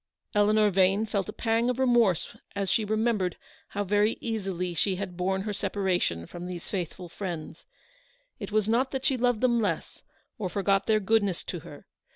[0.33, 5.15] Eleanor Vane felt a pang of remorse as she remembered how very easily she had
[5.15, 7.67] borne her separation from these faithful friends.
[8.39, 10.01] It was not that she loved them less,
[10.39, 11.85] or forgot their goodness to her.